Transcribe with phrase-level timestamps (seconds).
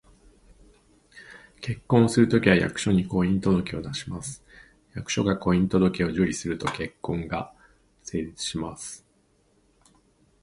[1.61, 4.43] 結婚をするときは、役所に「婚姻届」を出します。
[4.95, 7.53] 役所が「婚姻届」を受理すると、結婚が
[8.01, 9.05] 成立します